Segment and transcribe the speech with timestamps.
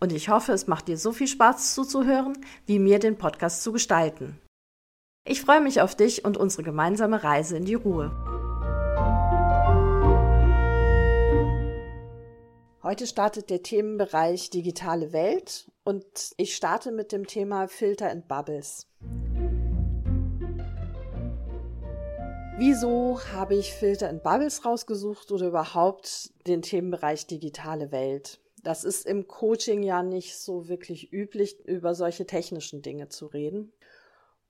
[0.00, 2.36] Und ich hoffe, es macht dir so viel Spaß zuzuhören,
[2.66, 4.40] wie mir den Podcast zu gestalten.
[5.26, 8.10] Ich freue mich auf dich und unsere gemeinsame Reise in die Ruhe.
[12.82, 16.04] Heute startet der Themenbereich digitale Welt und
[16.36, 18.86] ich starte mit dem Thema Filter and Bubbles.
[22.58, 28.38] Wieso habe ich Filter and Bubbles rausgesucht oder überhaupt den Themenbereich digitale Welt?
[28.64, 33.72] Das ist im Coaching ja nicht so wirklich üblich, über solche technischen Dinge zu reden.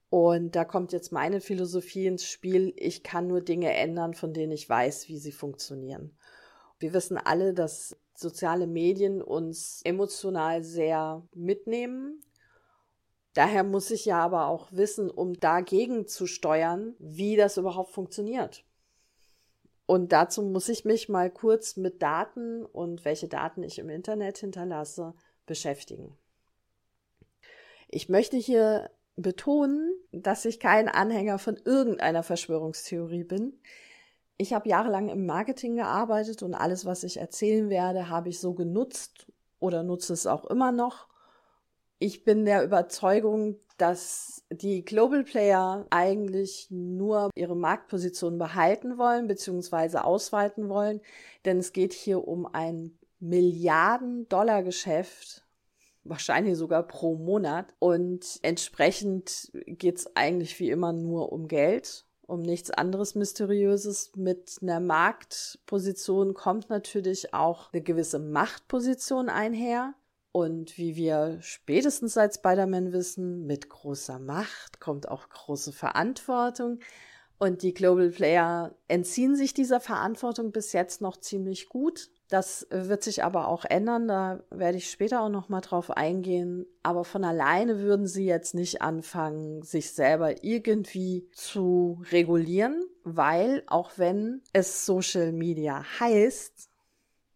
[0.09, 2.73] Und da kommt jetzt meine Philosophie ins Spiel.
[2.77, 6.17] Ich kann nur Dinge ändern, von denen ich weiß, wie sie funktionieren.
[6.79, 12.23] Wir wissen alle, dass soziale Medien uns emotional sehr mitnehmen.
[13.33, 18.65] Daher muss ich ja aber auch wissen, um dagegen zu steuern, wie das überhaupt funktioniert.
[19.87, 24.39] Und dazu muss ich mich mal kurz mit Daten und welche Daten ich im Internet
[24.39, 25.15] hinterlasse
[25.47, 26.17] beschäftigen.
[27.89, 33.61] Ich möchte hier betonen, dass ich kein Anhänger von irgendeiner Verschwörungstheorie bin.
[34.37, 38.55] Ich habe jahrelang im Marketing gearbeitet und alles, was ich erzählen werde, habe ich so
[38.55, 39.27] genutzt
[39.61, 41.07] oder nutze es auch immer noch.
[42.07, 49.97] Ich bin der Überzeugung, dass die Global Player eigentlich nur ihre Marktposition behalten wollen bzw.
[49.97, 51.01] ausweiten wollen,
[51.47, 55.47] denn es geht hier um ein Milliarden-Dollar-Geschäft,
[56.03, 57.73] wahrscheinlich sogar pro Monat.
[57.79, 64.13] Und entsprechend geht es eigentlich wie immer nur um Geld, um nichts anderes Mysteriöses.
[64.15, 69.95] Mit einer Marktposition kommt natürlich auch eine gewisse Machtposition einher.
[70.37, 76.81] Und wie wir spätestens seit Spider-Man wissen, mit großer Macht kommt auch große Verantwortung.
[77.39, 82.11] Und die Global Player entziehen sich dieser Verantwortung bis jetzt noch ziemlich gut.
[82.31, 84.09] Das wird sich aber auch ändern.
[84.09, 86.67] Da werde ich später auch noch mal drauf eingehen.
[86.83, 93.99] Aber von alleine würden sie jetzt nicht anfangen, sich selber irgendwie zu regulieren, weil auch
[93.99, 96.74] wenn es Social Media heißt,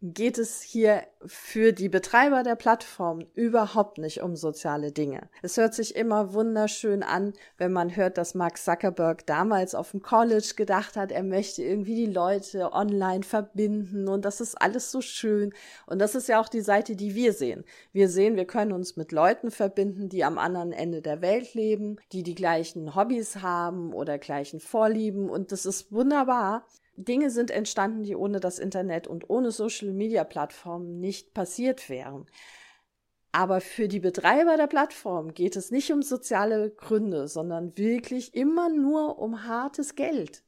[0.00, 5.28] geht es hier für die Betreiber der Plattform überhaupt nicht um soziale Dinge.
[5.42, 10.00] Es hört sich immer wunderschön an, wenn man hört, dass Mark Zuckerberg damals auf dem
[10.00, 15.00] College gedacht hat, er möchte irgendwie die Leute online verbinden und das ist alles so
[15.00, 15.53] schön.
[15.87, 17.64] Und das ist ja auch die Seite, die wir sehen.
[17.92, 21.97] Wir sehen, wir können uns mit Leuten verbinden, die am anderen Ende der Welt leben,
[22.12, 26.64] die die gleichen Hobbys haben oder gleichen Vorlieben und das ist wunderbar.
[26.98, 32.26] Dinge sind entstanden, die ohne das Internet und ohne Social-Media-Plattformen nicht passiert wären.
[33.31, 38.69] Aber für die Betreiber der Plattform geht es nicht um soziale Gründe, sondern wirklich immer
[38.69, 40.42] nur um hartes Geld.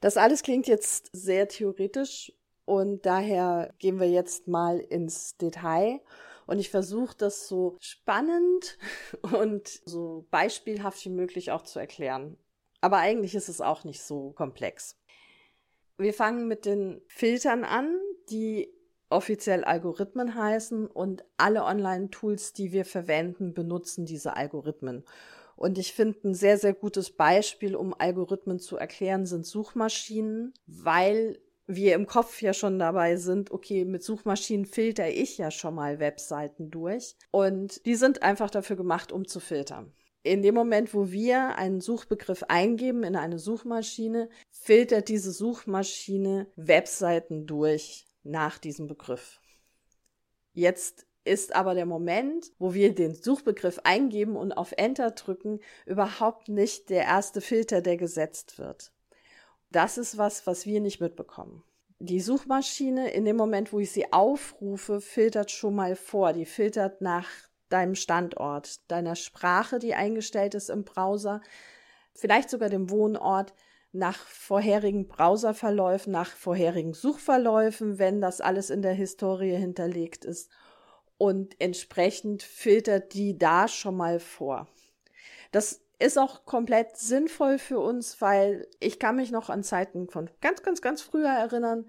[0.00, 2.32] Das alles klingt jetzt sehr theoretisch
[2.64, 6.00] und daher gehen wir jetzt mal ins Detail.
[6.46, 8.78] Und ich versuche das so spannend
[9.22, 12.38] und so beispielhaft wie möglich auch zu erklären.
[12.80, 14.96] Aber eigentlich ist es auch nicht so komplex.
[15.98, 17.96] Wir fangen mit den Filtern an,
[18.28, 18.68] die
[19.08, 25.04] offiziell Algorithmen heißen und alle Online-Tools, die wir verwenden, benutzen diese Algorithmen.
[25.54, 31.38] Und ich finde ein sehr, sehr gutes Beispiel, um Algorithmen zu erklären, sind Suchmaschinen, weil
[31.66, 35.98] wir im Kopf ja schon dabei sind, okay, mit Suchmaschinen filter ich ja schon mal
[35.98, 37.16] Webseiten durch.
[37.30, 39.92] Und die sind einfach dafür gemacht, um zu filtern
[40.26, 47.46] in dem Moment, wo wir einen Suchbegriff eingeben in eine Suchmaschine, filtert diese Suchmaschine Webseiten
[47.46, 49.40] durch nach diesem Begriff.
[50.52, 56.48] Jetzt ist aber der Moment, wo wir den Suchbegriff eingeben und auf Enter drücken, überhaupt
[56.48, 58.92] nicht der erste Filter, der gesetzt wird.
[59.70, 61.62] Das ist was, was wir nicht mitbekommen.
[61.98, 66.32] Die Suchmaschine in dem Moment, wo ich sie aufrufe, filtert schon mal vor.
[66.32, 67.28] Die filtert nach
[67.76, 71.42] deinem Standort, deiner Sprache, die eingestellt ist im Browser,
[72.14, 73.52] vielleicht sogar dem Wohnort,
[73.92, 80.50] nach vorherigen Browserverläufen, nach vorherigen Suchverläufen, wenn das alles in der Historie hinterlegt ist.
[81.18, 84.68] Und entsprechend filtert die da schon mal vor.
[85.52, 90.28] Das ist auch komplett sinnvoll für uns, weil ich kann mich noch an Zeiten von
[90.42, 91.86] ganz, ganz, ganz früher erinnern.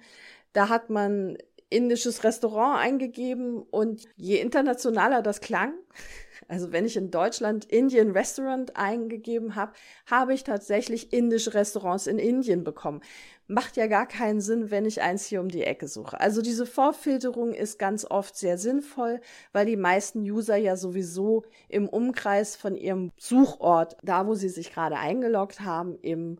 [0.54, 1.38] Da hat man
[1.70, 5.74] indisches Restaurant eingegeben und je internationaler das klang,
[6.48, 9.74] Also wenn ich in Deutschland Indian Restaurant eingegeben habe,
[10.06, 13.02] habe ich tatsächlich indische Restaurants in Indien bekommen.
[13.48, 16.20] Macht ja gar keinen Sinn, wenn ich eins hier um die Ecke suche.
[16.20, 19.22] Also diese Vorfilterung ist ganz oft sehr sinnvoll,
[19.52, 24.74] weil die meisten User ja sowieso im Umkreis von ihrem Suchort, da wo sie sich
[24.74, 26.38] gerade eingeloggt haben, eben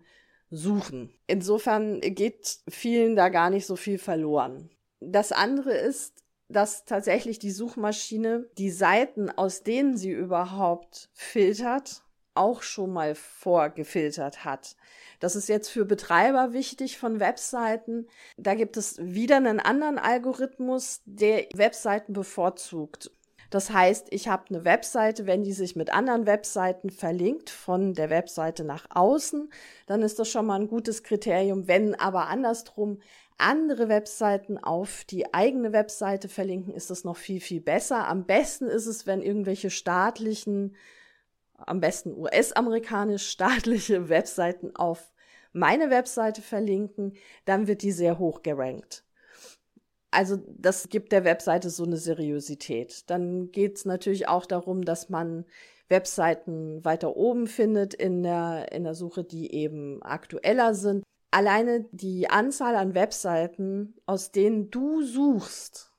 [0.50, 1.14] suchen.
[1.28, 4.70] Insofern geht vielen da gar nicht so viel verloren.
[5.00, 12.04] Das andere ist, dass tatsächlich die Suchmaschine die Seiten, aus denen sie überhaupt filtert,
[12.36, 14.76] auch schon mal vorgefiltert hat.
[15.20, 18.08] Das ist jetzt für Betreiber wichtig von Webseiten.
[18.38, 23.12] Da gibt es wieder einen anderen Algorithmus, der Webseiten bevorzugt.
[23.50, 28.10] Das heißt, ich habe eine Webseite, wenn die sich mit anderen Webseiten verlinkt, von der
[28.10, 29.50] Webseite nach außen,
[29.88, 31.68] dann ist das schon mal ein gutes Kriterium.
[31.68, 33.00] Wenn aber andersrum
[33.38, 38.08] andere Webseiten auf die eigene Webseite verlinken, ist das noch viel, viel besser.
[38.08, 40.76] Am besten ist es, wenn irgendwelche staatlichen,
[41.54, 45.12] am besten US-amerikanisch staatliche Webseiten auf
[45.54, 47.14] meine Webseite verlinken,
[47.46, 49.04] dann wird die sehr hoch gerankt.
[50.10, 53.10] Also das gibt der Webseite so eine Seriosität.
[53.10, 55.46] Dann geht es natürlich auch darum, dass man
[55.90, 61.04] Webseiten weiter oben findet in der, in der Suche, die eben aktueller sind
[61.38, 65.94] alleine die Anzahl an Webseiten, aus denen du suchst,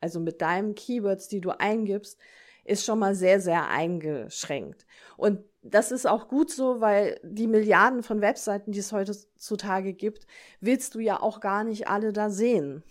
[0.00, 2.20] also mit deinen Keywords, die du eingibst,
[2.62, 4.86] ist schon mal sehr, sehr eingeschränkt.
[5.16, 10.24] Und das ist auch gut so, weil die Milliarden von Webseiten, die es heutzutage gibt,
[10.60, 12.84] willst du ja auch gar nicht alle da sehen.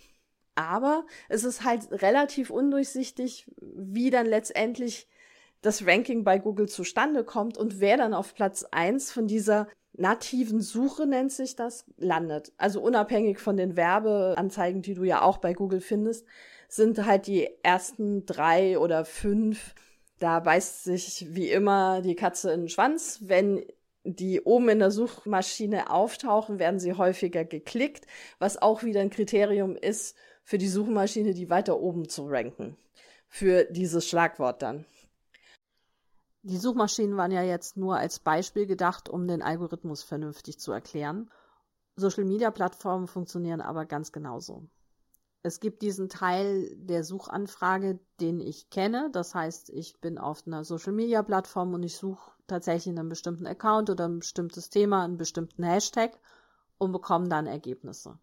[0.56, 5.08] Aber es ist halt relativ undurchsichtig, wie dann letztendlich
[5.62, 9.66] das Ranking bei Google zustande kommt und wer dann auf Platz eins von dieser
[9.96, 12.52] nativen Suche nennt sich das, landet.
[12.56, 16.26] Also unabhängig von den Werbeanzeigen, die du ja auch bei Google findest,
[16.68, 19.74] sind halt die ersten drei oder fünf.
[20.18, 23.20] Da beißt sich wie immer die Katze in den Schwanz.
[23.22, 23.64] Wenn
[24.04, 28.06] die oben in der Suchmaschine auftauchen, werden sie häufiger geklickt,
[28.38, 32.76] was auch wieder ein Kriterium ist für die Suchmaschine, die weiter oben zu ranken.
[33.28, 34.84] Für dieses Schlagwort dann.
[36.46, 41.30] Die Suchmaschinen waren ja jetzt nur als Beispiel gedacht, um den Algorithmus vernünftig zu erklären.
[41.96, 44.68] Social-Media-Plattformen funktionieren aber ganz genauso.
[45.42, 49.08] Es gibt diesen Teil der Suchanfrage, den ich kenne.
[49.10, 54.06] Das heißt, ich bin auf einer Social-Media-Plattform und ich suche tatsächlich einen bestimmten Account oder
[54.06, 56.20] ein bestimmtes Thema, einen bestimmten Hashtag
[56.76, 58.18] und bekomme dann Ergebnisse.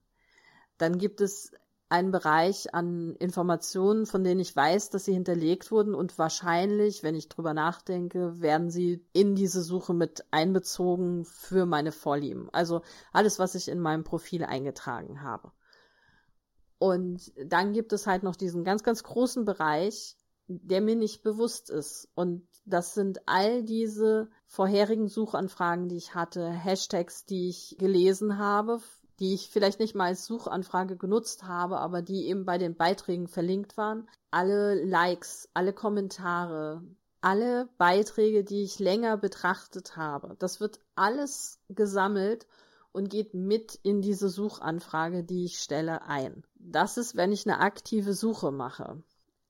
[0.77, 1.53] Dann gibt es
[1.91, 7.15] einen Bereich an Informationen, von denen ich weiß, dass sie hinterlegt wurden und wahrscheinlich, wenn
[7.15, 12.49] ich drüber nachdenke, werden sie in diese Suche mit einbezogen für meine Vorlieben.
[12.53, 15.51] Also alles, was ich in meinem Profil eingetragen habe.
[16.79, 20.15] Und dann gibt es halt noch diesen ganz, ganz großen Bereich,
[20.47, 22.09] der mir nicht bewusst ist.
[22.15, 28.79] Und das sind all diese vorherigen Suchanfragen, die ich hatte, Hashtags, die ich gelesen habe,
[29.21, 33.27] die ich vielleicht nicht mal als Suchanfrage genutzt habe, aber die eben bei den Beiträgen
[33.27, 34.09] verlinkt waren.
[34.31, 36.83] Alle Likes, alle Kommentare,
[37.21, 40.35] alle Beiträge, die ich länger betrachtet habe.
[40.39, 42.47] Das wird alles gesammelt
[42.91, 46.43] und geht mit in diese Suchanfrage, die ich stelle, ein.
[46.55, 49.03] Das ist, wenn ich eine aktive Suche mache.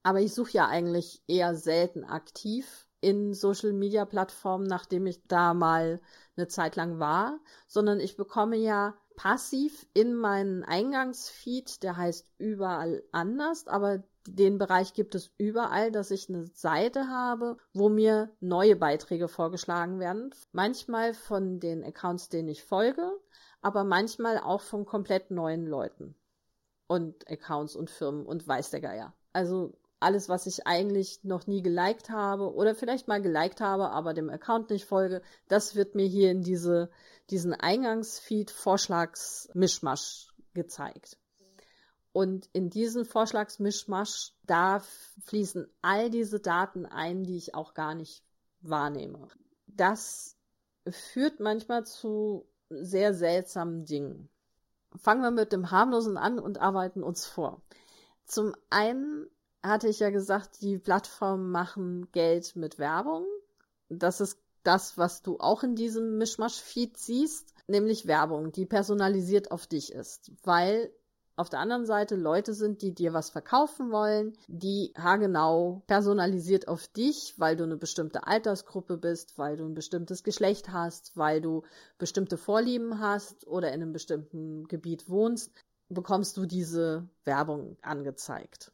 [0.03, 5.53] Aber ich suche ja eigentlich eher selten aktiv in Social Media Plattformen, nachdem ich da
[5.53, 6.01] mal
[6.35, 13.03] eine Zeit lang war, sondern ich bekomme ja passiv in meinen Eingangsfeed, der heißt überall
[13.11, 18.75] anders, aber den Bereich gibt es überall, dass ich eine Seite habe, wo mir neue
[18.75, 20.33] Beiträge vorgeschlagen werden.
[20.51, 23.11] Manchmal von den Accounts, denen ich folge,
[23.61, 26.15] aber manchmal auch von komplett neuen Leuten
[26.87, 29.13] und Accounts und Firmen und weiß der Geier.
[29.33, 34.13] Also alles, was ich eigentlich noch nie geliked habe oder vielleicht mal geliked habe, aber
[34.13, 36.89] dem Account nicht folge, das wird mir hier in diese,
[37.29, 41.17] diesen Eingangsfeed Vorschlagsmischmasch gezeigt.
[42.13, 44.81] Und in diesen Vorschlagsmischmasch, da
[45.25, 48.23] fließen all diese Daten ein, die ich auch gar nicht
[48.59, 49.29] wahrnehme.
[49.67, 50.35] Das
[50.89, 54.29] führt manchmal zu sehr seltsamen Dingen.
[54.95, 57.61] Fangen wir mit dem Harmlosen an und arbeiten uns vor.
[58.25, 59.27] Zum einen
[59.63, 63.25] hatte ich ja gesagt, die Plattformen machen Geld mit Werbung.
[63.89, 69.67] Das ist das, was du auch in diesem Mischmasch-Feed siehst, nämlich Werbung, die personalisiert auf
[69.67, 70.91] dich ist, weil
[71.35, 76.87] auf der anderen Seite Leute sind, die dir was verkaufen wollen, die haargenau personalisiert auf
[76.87, 81.63] dich, weil du eine bestimmte Altersgruppe bist, weil du ein bestimmtes Geschlecht hast, weil du
[81.97, 85.51] bestimmte Vorlieben hast oder in einem bestimmten Gebiet wohnst,
[85.89, 88.71] bekommst du diese Werbung angezeigt.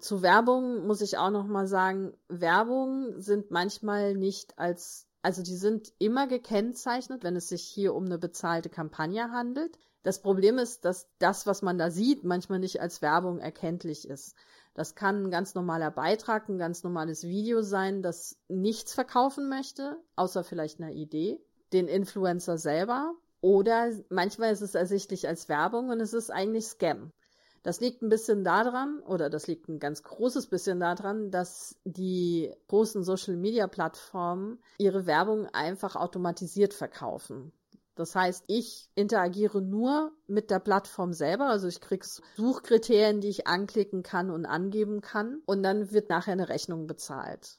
[0.00, 5.56] Zu Werbung muss ich auch noch mal sagen, Werbung sind manchmal nicht als, also die
[5.56, 9.78] sind immer gekennzeichnet, wenn es sich hier um eine bezahlte Kampagne handelt.
[10.02, 14.34] Das Problem ist, dass das, was man da sieht, manchmal nicht als Werbung erkenntlich ist.
[14.74, 19.98] Das kann ein ganz normaler Beitrag, ein ganz normales Video sein, das nichts verkaufen möchte,
[20.16, 21.38] außer vielleicht einer Idee,
[21.72, 23.14] den Influencer selber.
[23.42, 27.12] Oder manchmal ist es ersichtlich als Werbung und es ist eigentlich Scam.
[27.62, 32.52] Das liegt ein bisschen daran, oder das liegt ein ganz großes bisschen daran, dass die
[32.66, 37.52] großen Social-Media-Plattformen ihre Werbung einfach automatisiert verkaufen.
[37.94, 41.46] Das heißt, ich interagiere nur mit der Plattform selber.
[41.46, 45.42] Also ich kriege Suchkriterien, die ich anklicken kann und angeben kann.
[45.44, 47.58] Und dann wird nachher eine Rechnung bezahlt.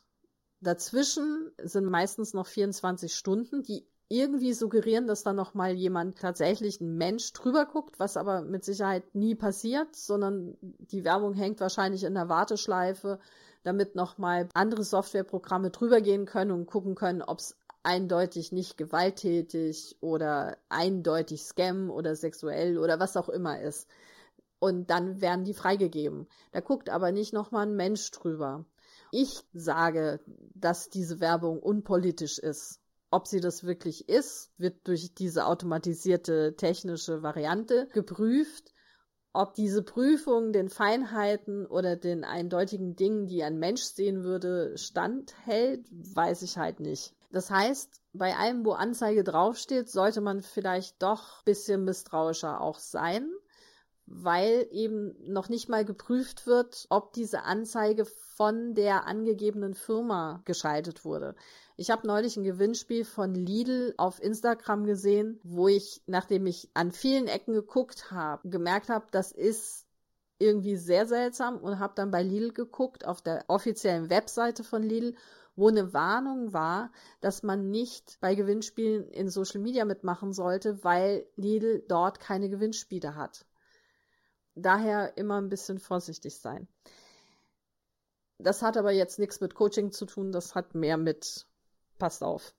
[0.60, 6.82] Dazwischen sind meistens noch 24 Stunden, die irgendwie suggerieren, dass da noch mal jemand tatsächlich
[6.82, 12.04] ein Mensch drüber guckt, was aber mit Sicherheit nie passiert, sondern die Werbung hängt wahrscheinlich
[12.04, 13.20] in der Warteschleife,
[13.64, 18.78] damit noch mal andere Softwareprogramme drüber gehen können und gucken können, ob es eindeutig nicht
[18.78, 23.88] gewalttätig oder eindeutig Scam oder sexuell oder was auch immer ist.
[24.60, 26.28] Und dann werden die freigegeben.
[26.52, 28.66] Da guckt aber nicht nochmal ein Mensch drüber.
[29.12, 30.22] Ich sage,
[30.56, 32.80] dass diese Werbung unpolitisch ist.
[33.14, 38.74] Ob sie das wirklich ist, wird durch diese automatisierte technische Variante geprüft.
[39.34, 45.86] Ob diese Prüfung den Feinheiten oder den eindeutigen Dingen, die ein Mensch sehen würde, standhält,
[45.92, 47.14] weiß ich halt nicht.
[47.32, 52.80] Das heißt, bei allem, wo Anzeige draufsteht, sollte man vielleicht doch ein bisschen misstrauischer auch
[52.80, 53.32] sein,
[54.08, 61.06] weil eben noch nicht mal geprüft wird, ob diese Anzeige von der angegebenen Firma geschaltet
[61.06, 61.36] wurde.
[61.76, 66.92] Ich habe neulich ein Gewinnspiel von Lidl auf Instagram gesehen, wo ich, nachdem ich an
[66.92, 69.86] vielen Ecken geguckt habe, gemerkt habe, das ist
[70.38, 75.16] irgendwie sehr seltsam und habe dann bei Lidl geguckt auf der offiziellen Webseite von Lidl
[75.56, 81.28] wo eine Warnung war, dass man nicht bei Gewinnspielen in Social Media mitmachen sollte, weil
[81.36, 83.46] Lidl dort keine Gewinnspiele hat.
[84.56, 86.68] Daher immer ein bisschen vorsichtig sein.
[88.40, 91.46] Das hat aber jetzt nichts mit Coaching zu tun, das hat mehr mit,
[92.04, 92.54] passt auf.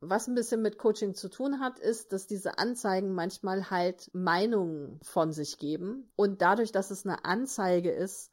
[0.00, 5.00] Was ein bisschen mit Coaching zu tun hat, ist, dass diese Anzeigen manchmal halt Meinungen
[5.02, 8.30] von sich geben und dadurch, dass es eine Anzeige ist,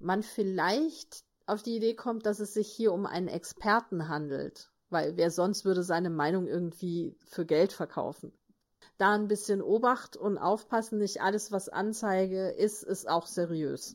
[0.00, 5.16] man vielleicht auf die Idee kommt, dass es sich hier um einen Experten handelt, weil
[5.16, 8.32] wer sonst würde seine Meinung irgendwie für Geld verkaufen.
[8.96, 13.94] Da ein bisschen Obacht und aufpassen, nicht alles, was Anzeige ist, ist auch seriös.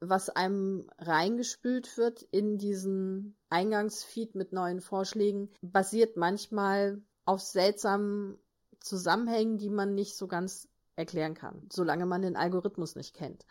[0.00, 8.38] Was einem reingespült wird in diesen Eingangsfeed mit neuen Vorschlägen, basiert manchmal auf seltsamen
[8.80, 13.46] Zusammenhängen, die man nicht so ganz erklären kann, solange man den Algorithmus nicht kennt.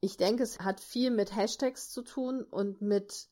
[0.00, 3.28] Ich denke, es hat viel mit Hashtags zu tun und mit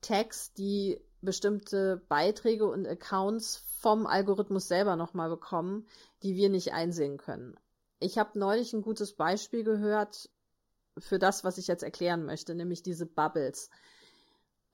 [0.00, 5.86] Tags, die bestimmte Beiträge und Accounts vom Algorithmus selber nochmal bekommen,
[6.24, 7.56] die wir nicht einsehen können.
[8.00, 10.28] Ich habe neulich ein gutes Beispiel gehört
[10.98, 13.70] für das, was ich jetzt erklären möchte, nämlich diese Bubbles.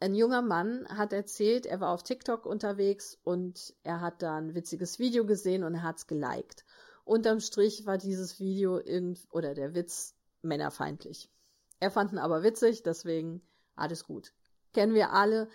[0.01, 4.55] Ein junger Mann hat erzählt, er war auf TikTok unterwegs und er hat da ein
[4.55, 6.65] witziges Video gesehen und er hat's geliked.
[7.05, 11.31] Unterm Strich war dieses Video irgend oder der Witz männerfeindlich.
[11.81, 13.43] Er fand ihn aber witzig, deswegen
[13.75, 14.33] alles gut.
[14.73, 15.49] Kennen wir alle.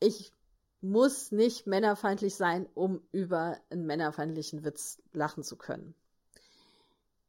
[0.00, 0.32] Ich
[0.80, 5.94] muss nicht männerfeindlich sein, um über einen männerfeindlichen Witz lachen zu können.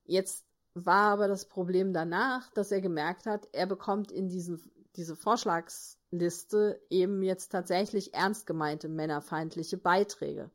[0.06, 4.62] Jetzt war aber das Problem danach, dass er gemerkt hat, er bekommt in diesen,
[4.96, 10.52] diese Vorschlagsliste eben jetzt tatsächlich ernst gemeinte männerfeindliche Beiträge.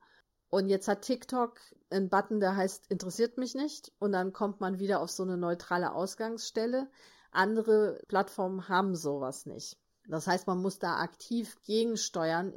[0.50, 1.60] Und jetzt hat TikTok
[1.90, 5.36] einen Button, der heißt interessiert mich nicht und dann kommt man wieder auf so eine
[5.36, 6.88] neutrale Ausgangsstelle.
[7.30, 9.76] Andere Plattformen haben sowas nicht.
[10.08, 12.56] Das heißt, man muss da aktiv gegensteuern,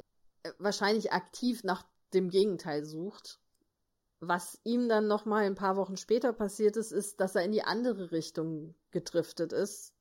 [0.58, 3.41] wahrscheinlich aktiv nach dem Gegenteil sucht.
[4.24, 7.50] Was ihm dann noch mal ein paar Wochen später passiert ist, ist, dass er in
[7.50, 9.92] die andere Richtung gedriftet ist.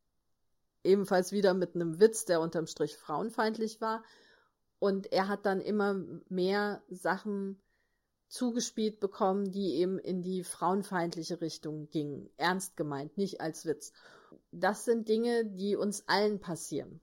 [0.83, 4.03] Ebenfalls wieder mit einem Witz, der unterm Strich frauenfeindlich war.
[4.77, 5.95] Und er hat dann immer
[6.29, 7.59] mehr Sachen
[8.27, 12.29] zugespielt bekommen, die eben in die frauenfeindliche Richtung gingen.
[12.37, 13.91] Ernst gemeint, nicht als Witz.
[14.51, 17.01] Das sind Dinge, die uns allen passieren.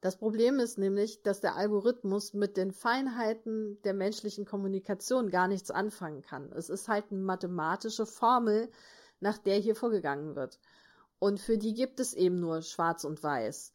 [0.00, 5.72] Das Problem ist nämlich, dass der Algorithmus mit den Feinheiten der menschlichen Kommunikation gar nichts
[5.72, 6.52] anfangen kann.
[6.52, 8.70] Es ist halt eine mathematische Formel,
[9.18, 10.60] nach der hier vorgegangen wird.
[11.18, 13.72] Und für die gibt es eben nur schwarz und weiß.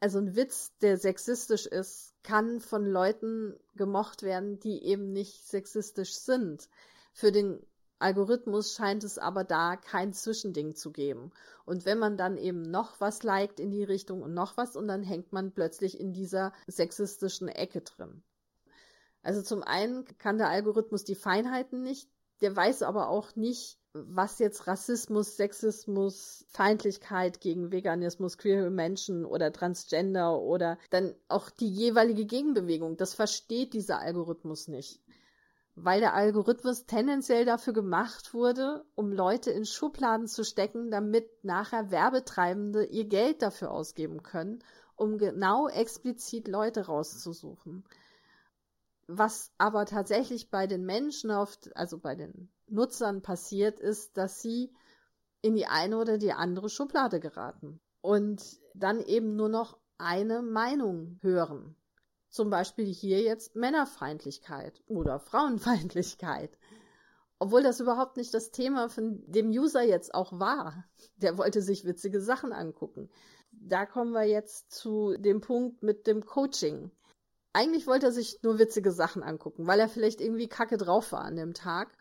[0.00, 6.14] Also ein Witz, der sexistisch ist, kann von Leuten gemocht werden, die eben nicht sexistisch
[6.14, 6.68] sind.
[7.12, 7.64] Für den
[8.04, 11.32] Algorithmus scheint es aber da kein Zwischending zu geben.
[11.64, 14.88] Und wenn man dann eben noch was liked in die Richtung und noch was und
[14.88, 18.22] dann hängt man plötzlich in dieser sexistischen Ecke drin.
[19.22, 22.10] Also zum einen kann der Algorithmus die Feinheiten nicht,
[22.42, 29.50] der weiß aber auch nicht, was jetzt Rassismus, Sexismus, Feindlichkeit gegen Veganismus, queere Menschen oder
[29.50, 35.00] Transgender oder dann auch die jeweilige Gegenbewegung, das versteht dieser Algorithmus nicht
[35.76, 41.90] weil der Algorithmus tendenziell dafür gemacht wurde, um Leute in Schubladen zu stecken, damit nachher
[41.90, 44.62] Werbetreibende ihr Geld dafür ausgeben können,
[44.96, 47.84] um genau explizit Leute rauszusuchen.
[49.06, 54.72] Was aber tatsächlich bei den Menschen oft, also bei den Nutzern passiert, ist, dass sie
[55.42, 58.42] in die eine oder die andere Schublade geraten und
[58.74, 61.76] dann eben nur noch eine Meinung hören.
[62.34, 66.58] Zum Beispiel hier jetzt Männerfeindlichkeit oder Frauenfeindlichkeit.
[67.38, 70.84] Obwohl das überhaupt nicht das Thema von dem User jetzt auch war.
[71.18, 73.08] Der wollte sich witzige Sachen angucken.
[73.52, 76.90] Da kommen wir jetzt zu dem Punkt mit dem Coaching.
[77.52, 81.20] Eigentlich wollte er sich nur witzige Sachen angucken, weil er vielleicht irgendwie kacke drauf war
[81.20, 81.96] an dem Tag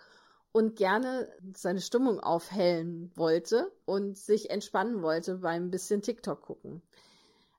[0.52, 6.82] und gerne seine Stimmung aufhellen wollte und sich entspannen wollte beim bisschen TikTok gucken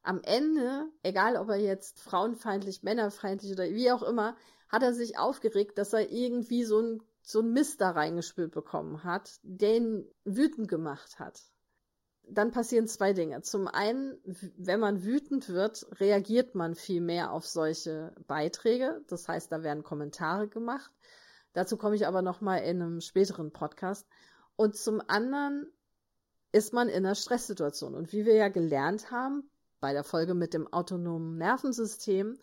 [0.04, 4.36] am Ende, egal ob er jetzt frauenfeindlich, männerfeindlich oder wie auch immer,
[4.68, 9.02] hat er sich aufgeregt, dass er irgendwie so ein, so ein Mist da reingespült bekommen
[9.02, 11.40] hat, der ihn wütend gemacht hat.
[12.26, 13.42] Dann passieren zwei Dinge.
[13.42, 14.18] Zum einen,
[14.56, 19.02] wenn man wütend wird, reagiert man viel mehr auf solche Beiträge.
[19.08, 20.90] Das heißt, da werden Kommentare gemacht.
[21.52, 24.06] Dazu komme ich aber nochmal in einem späteren Podcast.
[24.56, 25.70] Und zum anderen
[26.52, 27.94] ist man in einer Stresssituation.
[27.94, 29.50] Und wie wir ja gelernt haben,
[29.84, 32.38] bei der Folge mit dem autonomen Nervensystem,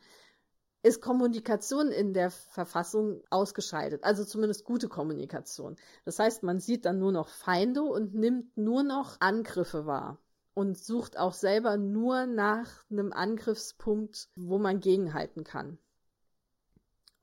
[0.83, 5.75] ist Kommunikation in der Verfassung ausgeschaltet, also zumindest gute Kommunikation.
[6.05, 10.19] Das heißt, man sieht dann nur noch Feinde und nimmt nur noch Angriffe wahr
[10.53, 15.79] und sucht auch selber nur nach einem Angriffspunkt, wo man gegenhalten kann.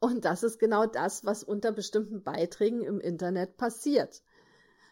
[0.00, 4.24] Und das ist genau das, was unter bestimmten Beiträgen im Internet passiert.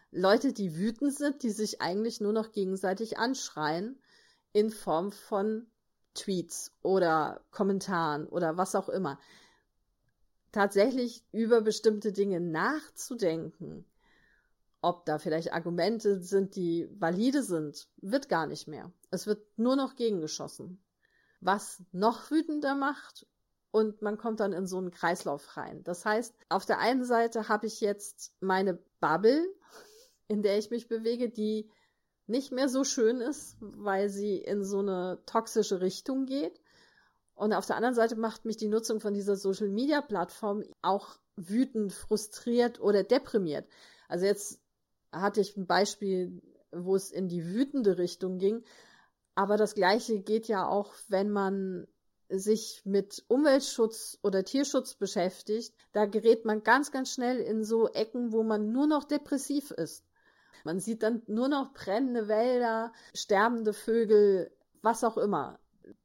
[0.09, 3.99] Leute, die wütend sind, die sich eigentlich nur noch gegenseitig anschreien
[4.57, 5.67] in Form von
[6.15, 9.19] Tweets oder Kommentaren oder was auch immer.
[10.51, 13.85] Tatsächlich über bestimmte Dinge nachzudenken,
[14.81, 18.91] ob da vielleicht Argumente sind, die valide sind, wird gar nicht mehr.
[19.11, 20.81] Es wird nur noch gegengeschossen.
[21.39, 23.27] Was noch wütender macht
[23.69, 25.83] und man kommt dann in so einen Kreislauf rein.
[25.83, 29.45] Das heißt, auf der einen Seite habe ich jetzt meine Bubble,
[30.27, 31.69] in der ich mich bewege, die
[32.27, 36.59] nicht mehr so schön ist, weil sie in so eine toxische Richtung geht.
[37.35, 41.17] Und auf der anderen Seite macht mich die Nutzung von dieser Social Media Plattform auch
[41.35, 43.67] wütend, frustriert oder deprimiert.
[44.09, 44.59] Also jetzt
[45.11, 48.63] hatte ich ein Beispiel, wo es in die wütende Richtung ging.
[49.35, 51.87] Aber das Gleiche geht ja auch, wenn man
[52.29, 55.75] sich mit Umweltschutz oder Tierschutz beschäftigt.
[55.93, 60.03] Da gerät man ganz, ganz schnell in so Ecken, wo man nur noch depressiv ist.
[60.67, 64.51] Man sieht dann nur noch brennende Wälder, sterbende Vögel,
[64.81, 65.59] was auch immer.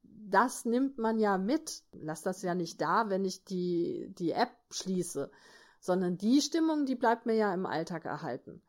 [0.04, 1.82] Das nimmt man ja mit.
[1.90, 5.32] Lass das ja nicht da, wenn ich die, die App schließe,
[5.80, 8.62] sondern die Stimmung, die bleibt mir ja im Alltag erhalten.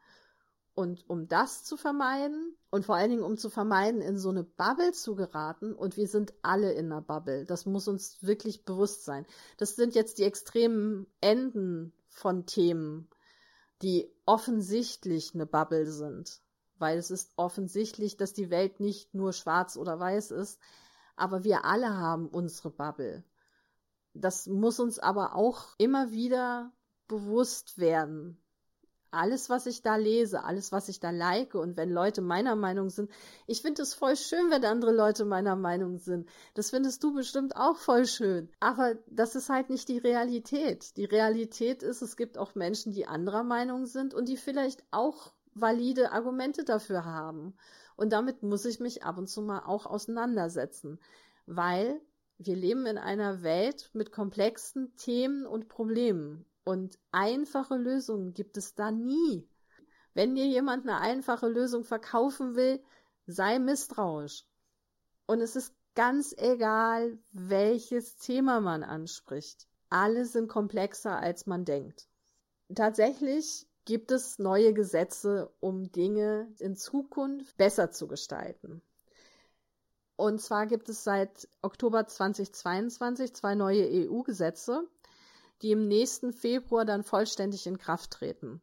[0.73, 4.43] Und um das zu vermeiden und vor allen Dingen um zu vermeiden, in so eine
[4.43, 9.05] Bubble zu geraten, und wir sind alle in einer Bubble, das muss uns wirklich bewusst
[9.05, 9.27] sein.
[9.57, 13.07] Das sind jetzt die extremen Enden von Themen,
[13.83, 16.41] die offensichtlich eine Bubble sind.
[16.79, 20.59] Weil es ist offensichtlich, dass die Welt nicht nur schwarz oder weiß ist,
[21.15, 23.23] aber wir alle haben unsere Bubble.
[24.13, 26.71] Das muss uns aber auch immer wieder
[27.07, 28.42] bewusst werden,
[29.13, 32.89] alles, was ich da lese, alles, was ich da like und wenn Leute meiner Meinung
[32.89, 33.09] sind,
[33.47, 36.27] ich finde es voll schön, wenn andere Leute meiner Meinung sind.
[36.53, 38.49] Das findest du bestimmt auch voll schön.
[38.59, 40.97] Aber das ist halt nicht die Realität.
[40.97, 45.33] Die Realität ist, es gibt auch Menschen, die anderer Meinung sind und die vielleicht auch
[45.53, 47.55] valide Argumente dafür haben.
[47.95, 50.99] Und damit muss ich mich ab und zu mal auch auseinandersetzen,
[51.45, 52.01] weil
[52.37, 56.45] wir leben in einer Welt mit komplexen Themen und Problemen.
[56.63, 59.47] Und einfache Lösungen gibt es da nie.
[60.13, 62.81] Wenn dir jemand eine einfache Lösung verkaufen will,
[63.25, 64.45] sei misstrauisch.
[65.25, 69.67] Und es ist ganz egal, welches Thema man anspricht.
[69.89, 72.07] Alle sind komplexer, als man denkt.
[72.73, 78.81] Tatsächlich gibt es neue Gesetze, um Dinge in Zukunft besser zu gestalten.
[80.15, 84.87] Und zwar gibt es seit Oktober 2022 zwei neue EU-Gesetze,
[85.63, 88.61] die im nächsten Februar dann vollständig in Kraft treten.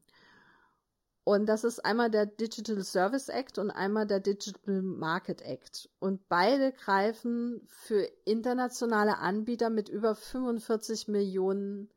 [1.25, 5.89] Und das ist einmal der Digital Service Act und einmal der Digital Market Act.
[5.99, 11.91] Und beide greifen für internationale Anbieter mit über 45 Millionen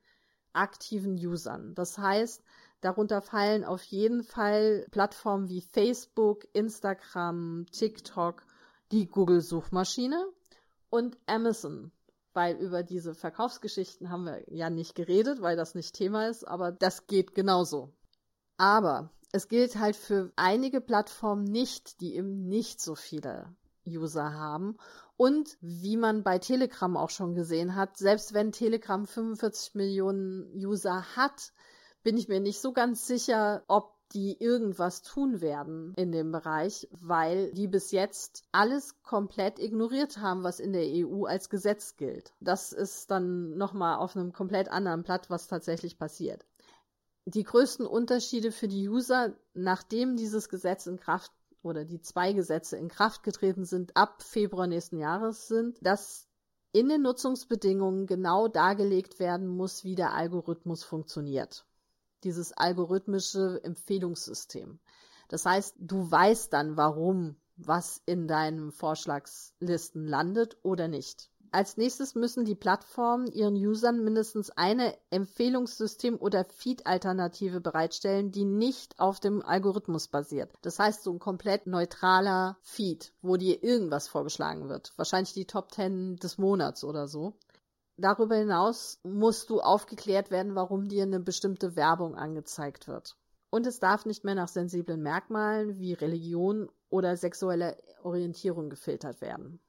[0.51, 1.73] aktiven Usern.
[1.73, 2.43] Das heißt,
[2.81, 8.43] darunter fallen auf jeden Fall Plattformen wie Facebook, Instagram, TikTok,
[8.91, 10.27] die Google-Suchmaschine
[10.89, 11.91] und Amazon.
[12.33, 16.71] Weil über diese Verkaufsgeschichten haben wir ja nicht geredet, weil das nicht Thema ist, aber
[16.71, 17.93] das geht genauso.
[18.57, 24.77] Aber es gilt halt für einige Plattformen nicht, die eben nicht so viele User haben.
[25.17, 31.15] Und wie man bei Telegram auch schon gesehen hat, selbst wenn Telegram 45 Millionen User
[31.15, 31.53] hat,
[32.03, 36.87] bin ich mir nicht so ganz sicher, ob die irgendwas tun werden in dem Bereich,
[36.91, 42.33] weil die bis jetzt alles komplett ignoriert haben, was in der EU als Gesetz gilt.
[42.39, 46.45] Das ist dann nochmal auf einem komplett anderen Blatt, was tatsächlich passiert.
[47.25, 52.77] Die größten Unterschiede für die User, nachdem dieses Gesetz in Kraft oder die zwei Gesetze
[52.77, 56.27] in Kraft getreten sind, ab Februar nächsten Jahres sind, dass
[56.73, 61.65] in den Nutzungsbedingungen genau dargelegt werden muss, wie der Algorithmus funktioniert.
[62.23, 64.79] Dieses algorithmische Empfehlungssystem.
[65.27, 71.29] Das heißt, du weißt dann, warum was in deinen Vorschlagslisten landet oder nicht.
[71.53, 78.99] Als nächstes müssen die Plattformen ihren Usern mindestens eine Empfehlungssystem oder Feed-Alternative bereitstellen, die nicht
[78.99, 80.51] auf dem Algorithmus basiert.
[80.63, 84.93] Das heißt, so ein komplett neutraler Feed, wo dir irgendwas vorgeschlagen wird.
[84.95, 87.35] Wahrscheinlich die Top 10 des Monats oder so.
[87.97, 93.15] Darüber hinaus musst du aufgeklärt werden, warum dir eine bestimmte Werbung angezeigt wird.
[93.51, 99.59] Und es darf nicht mehr nach sensiblen Merkmalen wie Religion oder sexuelle Orientierung gefiltert werden.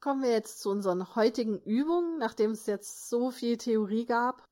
[0.00, 4.42] Kommen wir jetzt zu unseren heutigen Übungen, nachdem es jetzt so viel Theorie gab.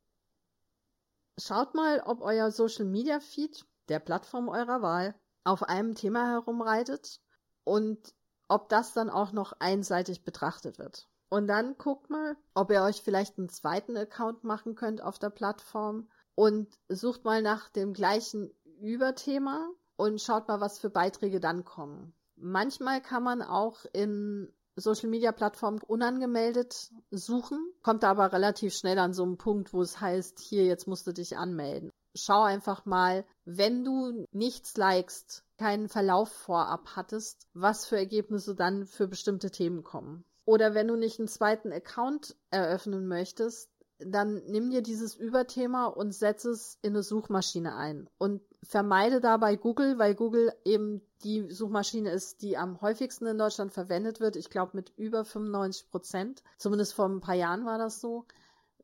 [1.39, 7.21] Schaut mal, ob euer Social Media Feed der Plattform eurer Wahl auf einem Thema herumreitet
[7.65, 8.15] und
[8.51, 11.09] ob das dann auch noch einseitig betrachtet wird.
[11.29, 15.31] Und dann guckt mal, ob ihr euch vielleicht einen zweiten Account machen könnt auf der
[15.31, 21.65] Plattform und sucht mal nach dem gleichen Überthema und schaut mal, was für Beiträge dann
[21.65, 22.13] kommen.
[22.35, 29.13] Manchmal kann man auch in Social Media Plattform unangemeldet suchen, kommt aber relativ schnell an
[29.13, 31.91] so einen Punkt, wo es heißt, hier, jetzt musst du dich anmelden.
[32.17, 38.87] Schau einfach mal, wenn du nichts likest, keinen Verlauf vorab hattest, was für Ergebnisse dann
[38.87, 40.25] für bestimmte Themen kommen.
[40.47, 46.13] Oder wenn du nicht einen zweiten Account eröffnen möchtest, dann nimm dir dieses Überthema und
[46.13, 52.11] setz es in eine Suchmaschine ein und vermeide dabei Google, weil Google eben die Suchmaschine
[52.11, 54.37] ist, die am häufigsten in Deutschland verwendet wird.
[54.37, 56.43] Ich glaube mit über 95 Prozent.
[56.57, 58.25] Zumindest vor ein paar Jahren war das so.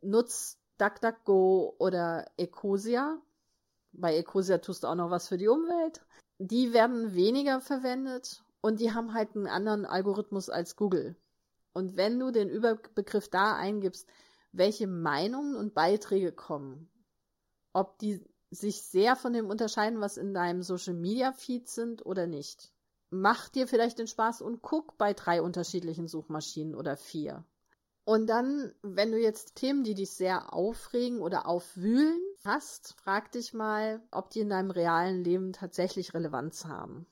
[0.03, 3.17] Nutz DuckDuckGo oder Ecosia.
[3.93, 6.03] Bei Ecosia tust du auch noch was für die Umwelt.
[6.39, 11.17] Die werden weniger verwendet und die haben halt einen anderen Algorithmus als Google.
[11.73, 14.09] Und wenn du den Überbegriff da eingibst,
[14.53, 16.89] welche Meinungen und Beiträge kommen,
[17.73, 22.27] ob die sich sehr von dem unterscheiden, was in deinem Social Media Feed sind oder
[22.27, 22.73] nicht.
[23.11, 27.45] Mach dir vielleicht den Spaß und guck bei drei unterschiedlichen Suchmaschinen oder vier.
[28.05, 33.53] Und dann, wenn du jetzt Themen, die dich sehr aufregen oder aufwühlen hast, frag dich
[33.53, 37.07] mal, ob die in deinem realen Leben tatsächlich Relevanz haben.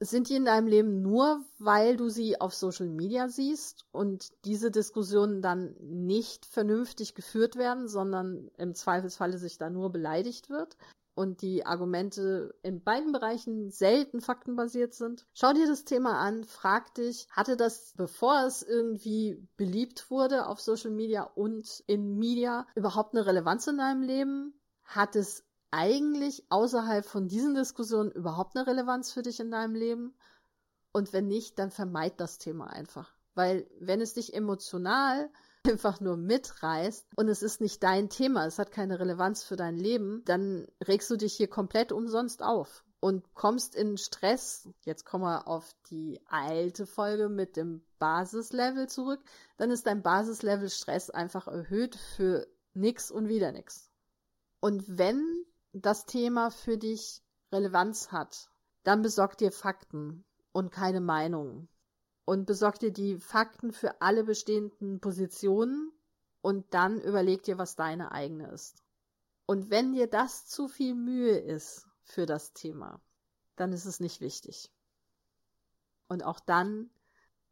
[0.00, 4.70] Sind die in deinem Leben nur, weil du sie auf Social Media siehst und diese
[4.70, 10.76] Diskussionen dann nicht vernünftig geführt werden, sondern im Zweifelsfalle sich da nur beleidigt wird?
[11.14, 15.26] Und die Argumente in beiden Bereichen selten faktenbasiert sind.
[15.32, 20.60] Schau dir das Thema an, frag dich, hatte das, bevor es irgendwie beliebt wurde auf
[20.60, 24.54] Social Media und in Media, überhaupt eine Relevanz in deinem Leben?
[24.84, 30.14] Hat es eigentlich außerhalb von diesen Diskussionen überhaupt eine Relevanz für dich in deinem Leben?
[30.92, 33.12] Und wenn nicht, dann vermeid das Thema einfach.
[33.34, 35.30] Weil wenn es dich emotional
[35.66, 39.76] einfach nur mitreißt und es ist nicht dein Thema, es hat keine Relevanz für dein
[39.76, 44.68] Leben, dann regst du dich hier komplett umsonst auf und kommst in Stress.
[44.84, 49.20] Jetzt kommen wir auf die alte Folge mit dem Basislevel zurück.
[49.58, 53.90] Dann ist dein Basislevel Stress einfach erhöht für nix und wieder nix.
[54.60, 55.22] Und wenn
[55.72, 57.22] das Thema für dich
[57.52, 58.48] Relevanz hat,
[58.84, 61.68] dann besorg dir Fakten und keine Meinungen.
[62.24, 65.92] Und besorg dir die Fakten für alle bestehenden Positionen
[66.40, 68.82] und dann überleg dir, was deine eigene ist.
[69.46, 73.00] Und wenn dir das zu viel Mühe ist für das Thema,
[73.56, 74.70] dann ist es nicht wichtig.
[76.08, 76.90] Und auch dann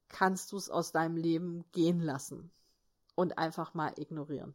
[0.09, 2.51] kannst du es aus deinem Leben gehen lassen
[3.15, 4.55] und einfach mal ignorieren.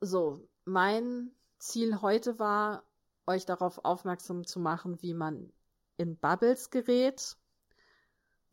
[0.00, 2.84] So, mein Ziel heute war,
[3.26, 5.52] euch darauf aufmerksam zu machen, wie man
[5.96, 7.36] in Bubbles gerät,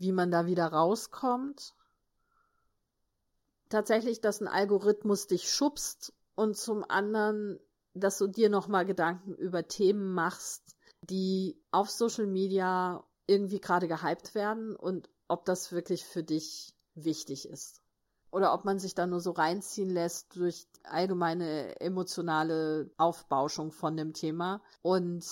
[0.04, 1.74] wie man da wieder rauskommt.
[3.70, 7.58] Tatsächlich, dass ein Algorithmus dich schubst und zum anderen,
[7.94, 14.36] dass du dir nochmal Gedanken über Themen machst, die auf Social Media irgendwie gerade gehypt
[14.36, 17.82] werden und ob das wirklich für dich wichtig ist.
[18.30, 24.14] Oder ob man sich da nur so reinziehen lässt durch allgemeine emotionale Aufbauschung von dem
[24.14, 25.24] Thema und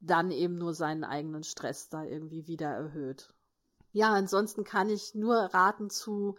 [0.00, 3.32] dann eben nur seinen eigenen Stress da irgendwie wieder erhöht.
[3.96, 6.36] Ja, ansonsten kann ich nur raten zu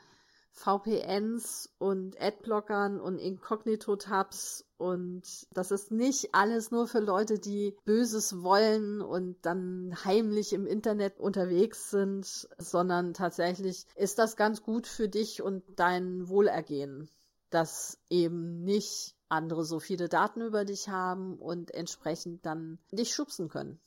[0.51, 8.43] VPNs und Adblockern und Inkognito-Tabs und das ist nicht alles nur für Leute, die Böses
[8.43, 15.09] wollen und dann heimlich im Internet unterwegs sind, sondern tatsächlich ist das ganz gut für
[15.09, 17.09] dich und dein Wohlergehen,
[17.49, 23.49] dass eben nicht andere so viele Daten über dich haben und entsprechend dann dich schubsen
[23.49, 23.79] können.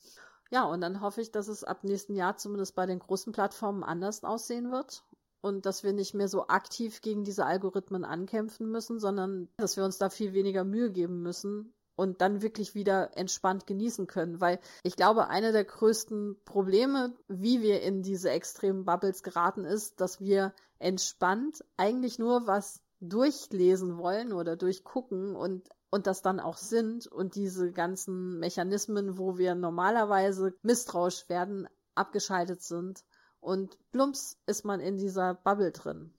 [0.51, 3.83] Ja, und dann hoffe ich, dass es ab nächsten Jahr zumindest bei den großen Plattformen
[3.83, 5.05] anders aussehen wird
[5.39, 9.85] und dass wir nicht mehr so aktiv gegen diese Algorithmen ankämpfen müssen, sondern dass wir
[9.85, 14.41] uns da viel weniger Mühe geben müssen und dann wirklich wieder entspannt genießen können.
[14.41, 20.01] Weil ich glaube, eine der größten Probleme, wie wir in diese extremen Bubbles geraten, ist,
[20.01, 26.57] dass wir entspannt eigentlich nur was durchlesen wollen oder durchgucken und und das dann auch
[26.57, 33.03] sind und diese ganzen Mechanismen, wo wir normalerweise misstrauisch werden, abgeschaltet sind
[33.41, 36.13] und plumps ist man in dieser Bubble drin.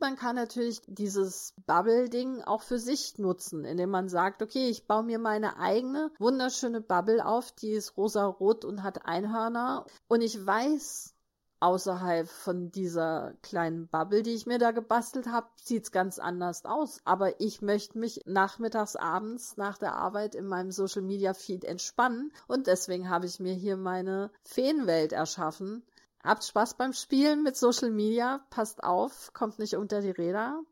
[0.00, 5.04] Man kann natürlich dieses Bubble-Ding auch für sich nutzen, indem man sagt, okay, ich baue
[5.04, 11.14] mir meine eigene wunderschöne Bubble auf, die ist rosa-rot und hat Einhörner und ich weiß,
[11.62, 17.00] außerhalb von dieser kleinen Bubble, die ich mir da gebastelt habe, sieht's ganz anders aus.
[17.04, 22.32] Aber ich möchte mich nachmittags, abends nach der Arbeit in meinem Social Media Feed entspannen
[22.48, 25.84] und deswegen habe ich mir hier meine Feenwelt erschaffen,
[26.24, 28.44] Habt Spaß beim Spielen mit Social Media.
[28.48, 30.62] Passt auf, kommt nicht unter die Räder.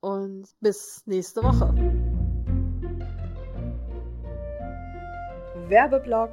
[0.00, 1.74] Und bis nächste Woche.
[5.68, 6.30] Werbeblock.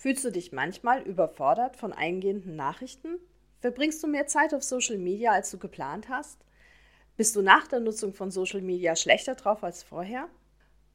[0.00, 3.18] Fühlst du dich manchmal überfordert von eingehenden Nachrichten?
[3.58, 6.38] Verbringst du mehr Zeit auf Social Media, als du geplant hast?
[7.18, 10.30] Bist du nach der Nutzung von Social Media schlechter drauf als vorher?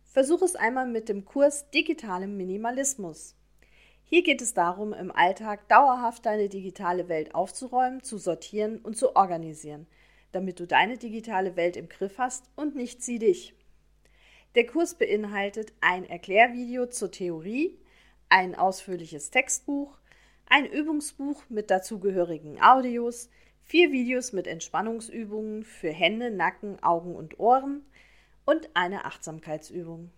[0.05, 3.35] Versuch es einmal mit dem Kurs Digitalem Minimalismus.
[4.05, 9.15] Hier geht es darum, im Alltag dauerhaft deine digitale Welt aufzuräumen, zu sortieren und zu
[9.15, 9.85] organisieren,
[10.31, 13.53] damit du deine digitale Welt im Griff hast und nicht sie dich.
[14.55, 17.77] Der Kurs beinhaltet ein Erklärvideo zur Theorie,
[18.29, 19.97] ein ausführliches Textbuch,
[20.47, 23.29] ein Übungsbuch mit dazugehörigen Audios,
[23.63, 27.85] vier Videos mit Entspannungsübungen für Hände, Nacken, Augen und Ohren
[28.45, 30.11] und eine Achtsamkeitsübung.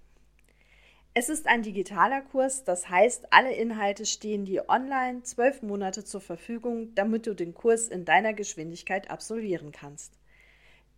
[1.13, 6.21] Es ist ein digitaler Kurs, das heißt, alle Inhalte stehen dir online zwölf Monate zur
[6.21, 10.13] Verfügung, damit du den Kurs in deiner Geschwindigkeit absolvieren kannst.